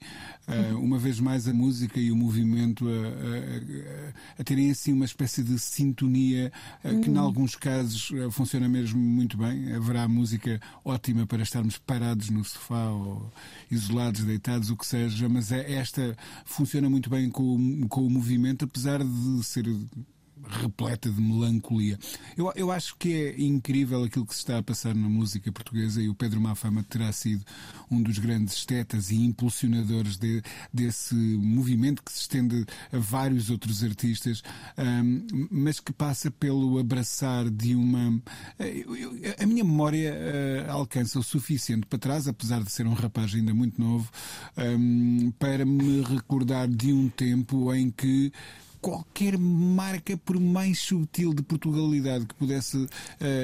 [0.47, 5.05] Ah, uma vez mais a música e o movimento a, a- a- terem assim uma
[5.05, 6.51] espécie de sintonia
[6.83, 9.71] ah, que, em alguns casos, ah, funciona mesmo muito bem.
[9.73, 13.31] Haverá música ótima para estarmos parados no sofá ou
[13.69, 18.65] isolados, deitados, o que seja, mas é, esta funciona muito bem com, com o movimento,
[18.65, 19.65] apesar de ser
[20.47, 21.97] repleta de melancolia.
[22.37, 26.01] Eu, eu acho que é incrível aquilo que se está a passar na música portuguesa
[26.01, 27.43] e o Pedro Mafama terá sido
[27.89, 30.41] um dos grandes estetas e impulsionadores de,
[30.73, 34.41] desse movimento que se estende a vários outros artistas,
[34.77, 38.21] um, mas que passa pelo abraçar de uma.
[39.39, 43.53] a minha memória uh, alcança o suficiente para trás, apesar de ser um rapaz ainda
[43.53, 44.09] muito novo,
[44.57, 48.31] um, para me recordar de um tempo em que
[48.81, 52.87] qualquer marca, por mais sutil de Portugalidade que pudesse uh,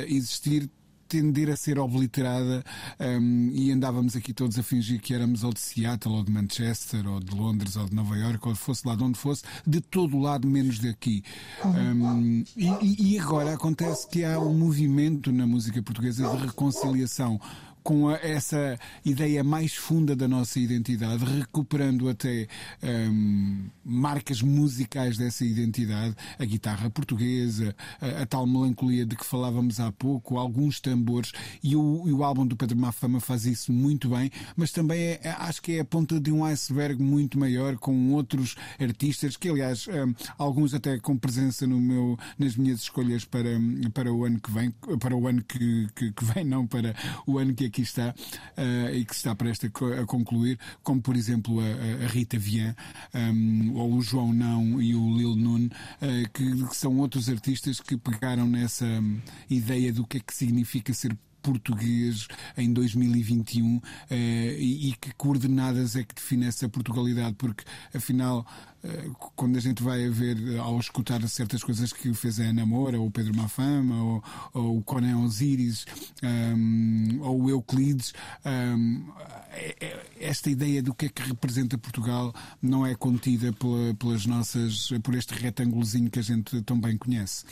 [0.07, 0.69] existir,
[1.07, 2.63] tender a ser obliterada
[2.99, 7.07] um, e andávamos aqui todos a fingir que éramos ou de Seattle ou de Manchester
[7.07, 10.19] ou de Londres ou de Nova York ou fosse lá de onde fosse, de todo
[10.19, 11.23] lado menos daqui.
[11.63, 17.39] Um, e, e agora acontece que há um movimento na música portuguesa de reconciliação
[17.87, 22.45] com a, essa ideia mais funda da nossa identidade, recuperando até
[22.83, 29.79] um, marcas musicais dessa identidade, a guitarra portuguesa, a, a, tal melancolia de que falávamos
[29.79, 31.31] há pouco, alguns tambores,
[31.63, 35.19] e o, e o álbum do Pedro Mafama faz isso muito bem, mas também é,
[35.23, 39.47] é, acho que é a ponta de um iceberg muito maior com outros artistas, que
[39.47, 43.51] aliás, um, alguns até com presença no meu, nas minhas escolhas para,
[43.93, 46.93] para o ano que vem, para o ano que, que, que vem, não para
[47.25, 48.15] o ano que aqui está
[48.57, 49.69] uh, e que está prestes
[50.01, 52.75] a, concluir, como por exemplo a, a Rita Vian,
[53.13, 57.79] um, ou o João Não e o Lil Nun, uh, que, que, são outros artistas
[57.79, 64.55] que pegaram nessa um, ideia do que é que significa ser português em 2021 eh,
[64.59, 68.45] e, que coordenadas é que define essa Portugalidade, porque afinal
[68.83, 72.65] eh, quando a gente vai a ver, ao escutar certas coisas que fez a Ana
[72.65, 74.23] Moura, ou o Pedro Mafama, ou,
[74.53, 75.85] ou o Conan Osiris,
[76.23, 78.13] um, ou o Euclides,
[78.45, 79.05] um,
[79.51, 84.89] é, esta ideia do que é que representa Portugal não é contida pela, pelas nossas,
[85.03, 87.45] por este retângulozinho que a gente tão bem conhece.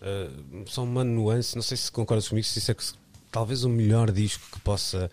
[0.00, 2.82] Uh, só uma nuance, não sei se concordas comigo, se isso é que
[3.32, 5.10] talvez o melhor disco que possa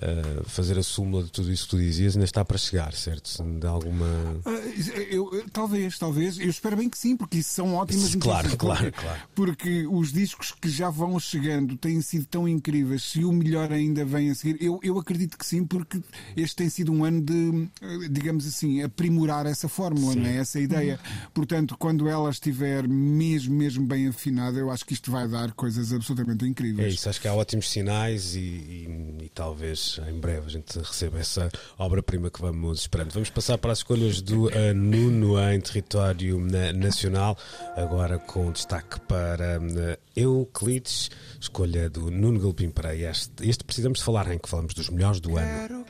[0.00, 3.42] uh, fazer a súmula de tudo isso que tu dizias ainda está para chegar, certo?
[3.42, 4.06] De alguma.
[4.44, 6.38] Uh, eu, talvez, talvez.
[6.38, 9.20] Eu espero bem que sim, porque isso são ótimas Claro, claro, claro.
[9.34, 13.02] Porque os discos que já vão chegando têm sido tão incríveis.
[13.02, 16.00] Se o melhor ainda vem a seguir, eu, eu acredito que sim, porque
[16.36, 17.68] este tem sido um ano de,
[18.10, 20.36] digamos assim, aprimorar essa fórmula, não é?
[20.36, 20.98] essa ideia.
[21.32, 25.92] Portanto, quando ela estiver mesmo, mesmo bem afinada, eu acho que isto vai dar coisas
[25.92, 26.86] absolutamente incríveis.
[26.86, 30.78] É isso, acho que há ótimos sinais e, e, e talvez em breve a gente
[30.78, 33.12] receba essa obra-prima que vamos esperando.
[33.12, 37.36] Vamos passar para as escolhas do uh, Nuno em território uh, nacional,
[37.76, 43.48] agora com destaque para uh, Euclides, escolha do Nuno Galpim para este.
[43.48, 45.68] Este precisamos de falar em que falamos dos melhores do ano.
[45.68, 45.84] Quero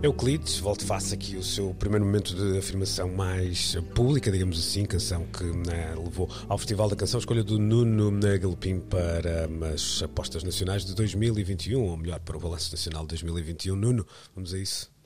[0.00, 5.26] Euclides, volto face aqui o seu primeiro momento de afirmação mais pública, digamos assim, canção
[5.26, 10.84] que né, levou ao Festival da Canção, escolha do Nuno Galopim para as apostas nacionais
[10.84, 13.74] de 2021, ou melhor, para o Balanço Nacional de 2021.
[13.74, 14.97] Nuno, vamos a isso.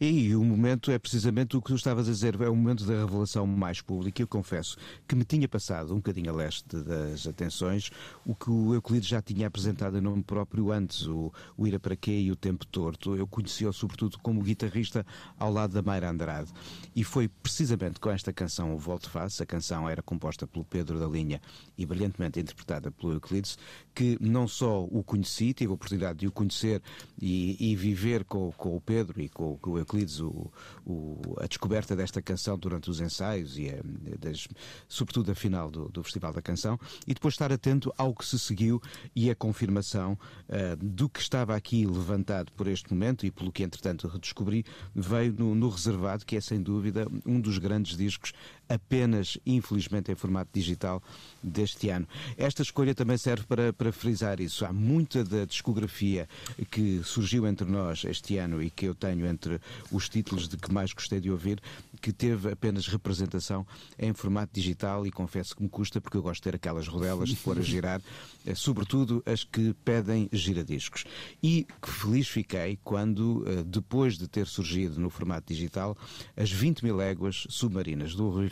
[0.00, 3.00] E o momento é precisamente o que tu estavas a dizer, é o momento da
[3.00, 4.22] revelação mais pública.
[4.22, 7.90] Eu confesso que me tinha passado um bocadinho a leste das atenções
[8.24, 11.96] o que o Euclides já tinha apresentado em nome próprio antes, o, o Ira para
[11.96, 13.16] Quê e o Tempo Torto.
[13.16, 15.06] Eu conheci-o sobretudo como guitarrista
[15.38, 16.50] ao lado da Mayra Andrade.
[16.94, 20.98] E foi precisamente com esta canção, o Volto Face, a canção era composta pelo Pedro
[20.98, 21.40] da Linha
[21.76, 23.58] e brilhantemente interpretada pelo Euclides,
[23.94, 26.82] que não só o conheci, tive a oportunidade de o conhecer
[27.20, 30.50] e, e viver com, com, o Pedro e com, o Euclides o,
[30.84, 33.80] o, a descoberta desta canção durante os ensaios e a,
[34.18, 34.46] das,
[34.88, 38.38] sobretudo a final do, do, Festival da Canção, e depois estar atento ao que se
[38.38, 38.80] seguiu
[39.14, 40.12] e a confirmação
[40.48, 45.32] uh, do que estava aqui levantado por este momento e pelo que entretanto redescobri, veio
[45.32, 48.32] no, no Reservado, que é sem dúvida um dos grandes discos
[48.68, 51.02] apenas, infelizmente, em formato digital
[51.42, 52.06] deste ano.
[52.36, 54.64] Esta escolha também serve para, para frisar isso.
[54.64, 56.28] Há muita da discografia
[56.70, 60.72] que surgiu entre nós este ano e que eu tenho entre os títulos de que
[60.72, 61.60] mais gostei de ouvir,
[62.00, 63.66] que teve apenas representação
[63.98, 67.28] em formato digital e confesso que me custa porque eu gosto de ter aquelas rodelas
[67.28, 68.00] de pôr a girar,
[68.44, 71.04] eh, sobretudo as que pedem giradiscos.
[71.42, 75.96] E que feliz fiquei quando, eh, depois de ter surgido no formato digital,
[76.36, 78.48] as 20 mil léguas submarinas do Rui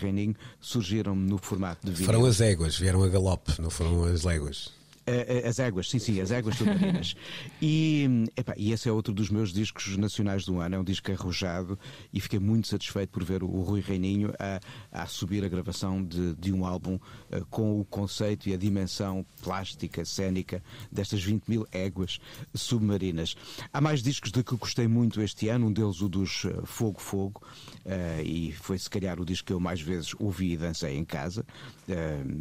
[0.60, 2.06] Surgiram no formato de vídeo.
[2.06, 4.72] Foram as éguas, vieram a galope, não foram as léguas.
[5.06, 7.14] Eh, eh, As éguas, sim, sim, as éguas submarinas.
[7.62, 11.10] E, epá, e esse é outro dos meus discos nacionais do ano, é um disco
[11.10, 11.78] arrojado
[12.12, 14.60] e fiquei muito satisfeito por ver o, Rui Reininho a,
[15.02, 16.98] a subir a gravação de, de um álbum
[17.30, 20.62] eh, com o conceito e a dimensão plástica, cénica
[20.92, 22.18] destas 20 mil éguas
[22.54, 23.34] submarinas.
[23.72, 27.00] Há mais discos de que gostei muito este ano, um deles o dos eh, Fogo
[27.00, 27.42] Fogo,
[27.84, 31.04] eh, e foi se calhar o disco que eu mais vezes ouvi e dancei em
[31.04, 31.44] casa,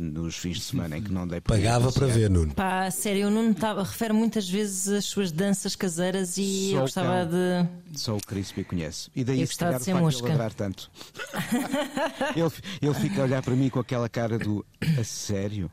[0.01, 2.52] nos fins de semana em que não dei para Pagava para ver, Nuno.
[2.55, 6.81] Pá, sério, eu não tava, refere muitas vezes as suas danças caseiras e Só eu
[6.81, 7.29] gostava cão.
[7.29, 7.97] de.
[7.99, 9.09] Só o Crispy conhece.
[9.15, 10.27] E daí Eu se calhar de ser mosca.
[10.29, 10.89] ele tanto.
[12.35, 14.65] ele, ele fica a olhar para mim com aquela cara do
[14.99, 15.69] a sério?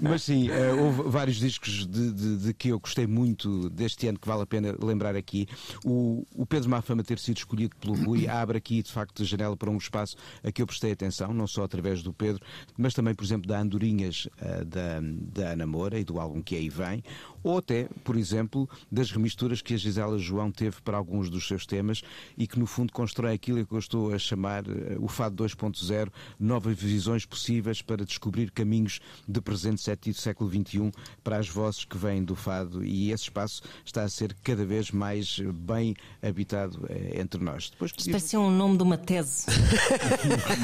[0.00, 4.18] Mas sim, eh, houve vários discos de, de- de que eu gostei muito deste ano
[4.18, 5.46] que vale a pena lembrar aqui.
[5.84, 9.56] O, o Pedro Mafama ter sido escolhido pelo Rui abre aqui de facto a janela
[9.56, 12.42] para um espaço a que eu prestei atenção, não só através do Pedro,
[12.76, 16.56] mas também, por exemplo, da Andorinhas eh, da, da Ana Moura e do álbum que
[16.56, 17.02] aí vem,
[17.42, 21.66] ou até, por exemplo, das remisturas que a Gisela João teve para alguns dos seus
[21.66, 22.02] temas
[22.36, 26.08] e que no fundo constrói aquilo que eu estou a chamar eh, o Fado 2.0,
[26.38, 31.96] novas visões possíveis para descobrir caminhos de presente século século XXI para as vozes que
[31.96, 37.20] vêm do Fado e esse espaço está a ser cada vez mais bem habitado eh,
[37.20, 37.70] entre nós.
[37.70, 39.46] Depois Isto parece um nome de uma tese.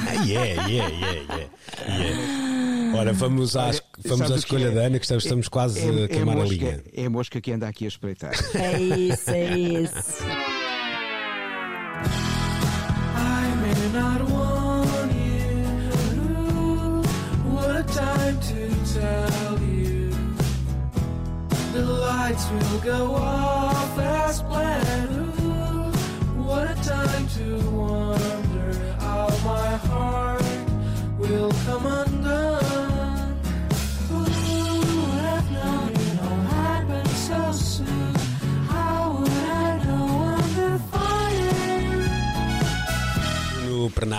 [0.07, 1.49] Ah, yeah, yeah, yeah, yeah,
[1.87, 2.56] yeah.
[2.95, 4.71] Ora, vamos, às, Olha, vamos à escolha é?
[4.71, 6.83] da Ana, que estamos, estamos quase É- a é queimar a mosca- linha.
[6.93, 8.33] É a mosca que anda aqui a espreitar.
[8.55, 10.23] É isso, é isso.
[13.19, 14.27] I may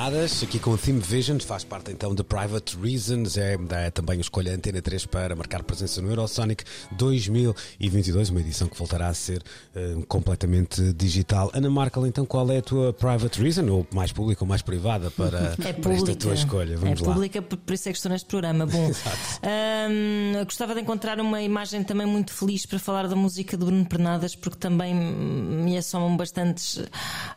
[0.08, 4.22] Aqui com o Theme Vision, faz parte então de Private Reasons, é, é também o
[4.22, 9.42] escolha Antena 3 para marcar presença no Eurosonic 2022, uma edição que voltará a ser
[9.76, 11.50] eh, completamente digital.
[11.52, 15.10] Ana Markel, então qual é a tua Private Reason, ou mais pública ou mais privada,
[15.10, 16.78] para, É para esta tua escolha?
[16.78, 17.12] Vamos é lá.
[17.12, 18.64] pública, por isso é que estou neste programa.
[18.64, 23.58] Bom, hum, eu gostava de encontrar uma imagem também muito feliz para falar da música
[23.58, 26.82] do Bruno Pernadas, porque também me assomam bastantes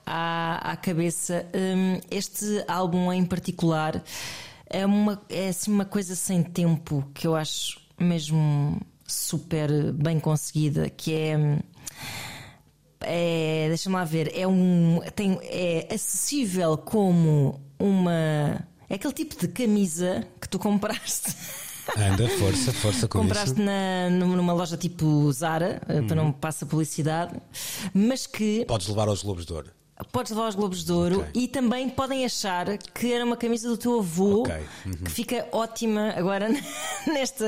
[0.06, 1.46] à, à cabeça.
[1.54, 4.04] Hum, este álbum em particular
[4.72, 10.90] é, uma, é assim uma coisa sem tempo que eu acho mesmo super bem conseguida,
[10.90, 11.38] que é.
[11.38, 11.60] hum,
[13.02, 19.48] é, deixa-me lá ver, é um tem, é acessível como uma é aquele tipo de
[19.48, 21.36] camisa que tu compraste
[21.98, 23.62] Anda, força, força com compraste isso.
[23.64, 27.42] na, numa loja tipo Zara eh, para não me passar publicidade
[27.92, 29.72] mas que Podes levar aos Globos de Ouro.
[30.12, 31.30] Podes levar aos Globos de Ouro Ok.
[31.34, 34.56] e também podem achar que era uma camisa do teu avô Ok.
[34.86, 34.92] Uhum.
[34.94, 36.48] que fica ótima agora
[37.08, 37.44] neste,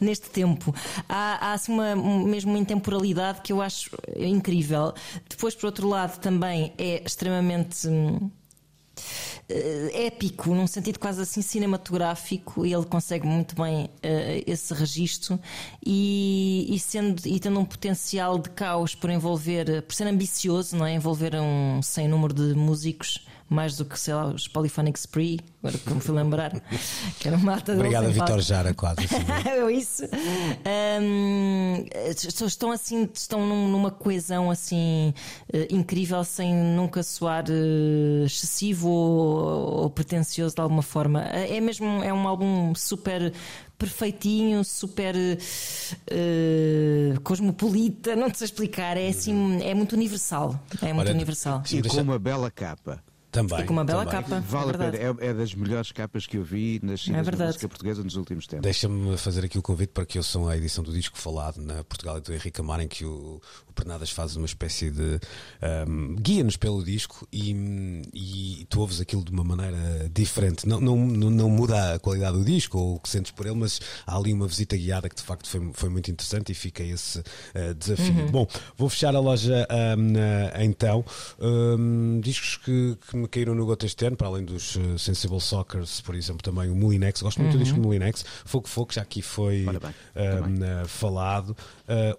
[0.00, 0.74] neste tempo.
[1.08, 4.92] Há, há assim, uma, um- mesmo uma intemporalidade que eu acho incrível.
[5.28, 7.86] Depois, por outro lado, também é extremamente.
[7.88, 8.30] hum,
[9.48, 15.38] épico, num sentido quase assim cinematográfico, e ele consegue muito bem eh, esse registro
[15.84, 20.86] e, e sendo e tendo um potencial de caos por envolver, por ser ambicioso, não
[20.86, 20.94] é?
[20.94, 25.78] Envolver um sem número de músicos, mais do que sei lá, os Polyphonic Spree, agora
[25.78, 26.50] que me fui lembrar,
[27.18, 28.40] que era uma ata Obrigado, Vitor.
[28.40, 29.00] Jara, quase.
[29.46, 30.04] É isso.
[31.00, 31.84] Hum,
[32.46, 35.12] estão assim, estão num- numa coesão assim
[35.52, 41.22] eh, incrível, sem nunca soar eh, excessivo ou, ou pretencioso de alguma forma.
[41.22, 43.32] É mesmo, é um álbum super
[43.78, 45.14] perfeitinho, super
[46.06, 50.58] eh, cosmopolita, não te sei explicar, é assim, é muito universal.
[50.80, 51.62] É muito Olha, universal.
[51.70, 53.02] E com uma bela capa.
[53.32, 53.60] Também.
[53.60, 54.22] E com uma bela também.
[54.22, 54.40] capa.
[54.40, 54.96] Vale é a pena.
[55.22, 57.48] É, é das melhores capas que eu vi nascidas É na verdade.
[57.48, 58.62] música portuguesa nos últimos tempos.
[58.62, 62.18] Deixa-me fazer aqui o convite para que ouçam a edição do disco falado na Portugal
[62.18, 65.18] e do Henrique Amar, em que o, o Pernadas faz uma espécie de.
[65.88, 70.68] um, guia-nos pelo disco e, e tu ouves aquilo de uma maneira diferente.
[70.68, 73.80] Não, não, não, muda a qualidade do disco ou o que sentes por ele, mas
[74.06, 77.20] há ali uma visita guiada que de facto foi, foi muito interessante e fica esse
[77.20, 78.28] uh, desafio.
[78.30, 79.66] Bom, vou fechar a loja
[79.96, 81.02] um, uh, então.
[81.40, 85.40] Um, discos que, que me caíram no goto este ano, para além dos uh, Sensible
[85.40, 87.22] Soccers, por exemplo, também o Molinex.
[87.22, 88.24] Gosto muito do disco Molinex.
[88.44, 89.74] Fogo Fogo, já aqui foi bem,
[90.82, 91.56] uh, falado.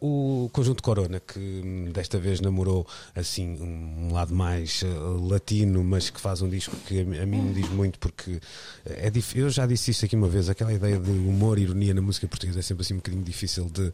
[0.01, 2.86] O Conjunto Corona, que hum, desta vez namorou
[3.16, 4.84] assim um lado mais
[5.28, 8.39] latino, mas que faz um disco que a, mim me diz muito, porque
[8.86, 11.93] é dif- eu já disse isso aqui uma vez: aquela ideia de humor e ironia
[11.93, 13.91] na música portuguesa é sempre assim um bocadinho difícil de,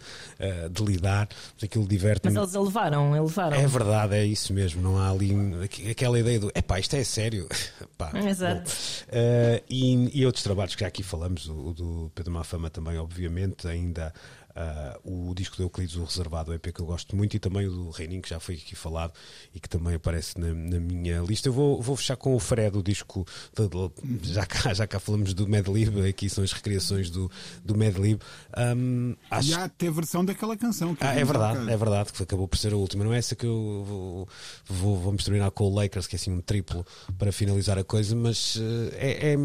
[0.70, 2.34] de lidar, mas aquilo diverte-me.
[2.34, 3.56] Mas eles elevaram, elevaram.
[3.56, 4.82] É verdade, é isso mesmo.
[4.82, 5.32] Não há ali
[5.64, 7.48] aqu- aquela ideia do epá, isto é sério.
[7.98, 8.72] Pá, Exato.
[9.10, 12.98] Eh, e, e outros trabalhos que já aqui falamos, o, o do Pedro Mafama também,
[12.98, 14.14] obviamente, ainda.
[14.56, 17.68] Ah, o disco do Euclides, o Reservado, o EP que eu gosto muito, e também
[17.68, 19.14] o do Reininho, que já foi aqui falado
[19.54, 21.48] e que também aparece na, na minha lista.
[21.50, 23.26] Eu vou, vou fechar com o Fred, o disco,
[23.56, 27.30] de- de- já, cá, já cá falamos do Madlib, aqui são as recriações do,
[27.64, 28.20] do Madlib.
[28.56, 30.96] Ahm, acho E há até a versão daquela canção.
[30.96, 33.04] Que ah, é verdade, é verdade, que acabou por ser a última.
[33.04, 34.30] Não é essa que eu vou,
[34.66, 36.86] vou, vamos terminar com o Lakers, que é assim um triplo
[37.18, 39.36] para finalizar a coisa, mas eh, é, é,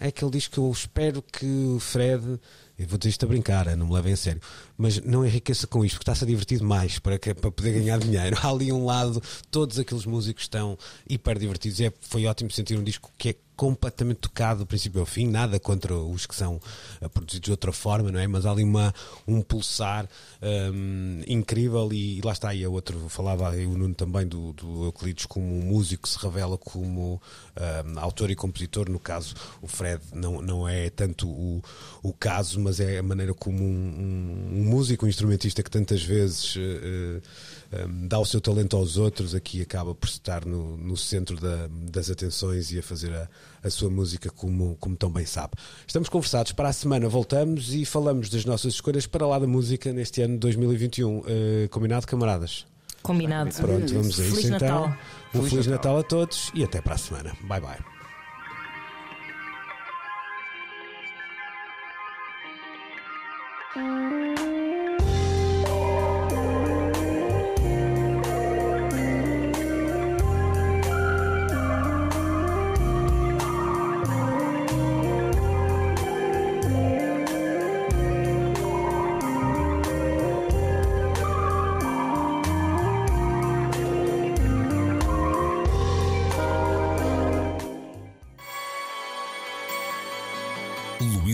[0.00, 2.40] é aquele disco que eu espero que o Fred.
[2.80, 4.40] Eu vou dizer isto a brincar, não me levem a sério,
[4.78, 7.98] mas não enriqueça com isto, porque está-se a divertir mais para, que- para poder ganhar
[7.98, 8.36] dinheiro.
[8.42, 10.78] Há ali um lado, todos aqueles músicos estão
[11.08, 11.78] hiper divertidos.
[11.80, 15.60] É, foi ótimo sentir um disco que é completamente tocado do princípio ao fim, nada
[15.60, 16.58] contra os que são
[16.98, 18.26] eh, produzidos de outra forma, não é?
[18.26, 18.94] Mas há ali uma,
[19.28, 20.08] um pulsar
[20.72, 25.26] hum, incrível e, lá está aí a outro, falava o Nuno também do, do Euclides
[25.26, 27.20] como um músico que se revela como
[27.54, 31.62] hum, autor e compositor, no caso o Fred não, não é tanto o,
[32.02, 36.02] o caso, mas é a maneira como um, um- um músico, um instrumentista que tantas
[36.02, 37.20] vezes eh,
[37.72, 41.68] um, dá o seu talento aos outros, aqui acaba por estar no, no centro da-
[41.90, 43.28] das atenções e a fazer a,
[43.62, 45.54] a sua música como, como tão bem sabe.
[45.86, 49.92] Estamos conversados, para a semana voltamos e falamos das nossas escolhas para lá da música
[49.92, 51.22] neste ano de 2021.
[51.26, 52.66] Eh, combinado, camaradas?
[53.02, 53.54] Combinado.
[53.54, 54.58] Pronto, vamos a isso Feliz então.
[54.88, 54.96] Natal.
[55.34, 57.32] Um Feliz, Natal a todos e até para a semana.
[57.48, 57.78] Bye bye.